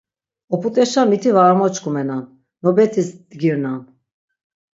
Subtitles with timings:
[0.53, 2.23] Op̆ut̆eşa miti var amoçkumenan,
[2.63, 3.81] nobetis dgirnan.